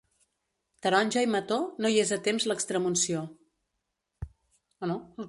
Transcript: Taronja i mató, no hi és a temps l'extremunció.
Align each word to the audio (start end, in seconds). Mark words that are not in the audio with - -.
Taronja 0.85 1.23
i 1.25 1.29
mató, 1.33 1.57
no 1.85 1.91
hi 1.91 1.99
és 2.05 2.13
a 2.17 2.19
temps 2.29 2.47
l'extremunció. 2.51 3.23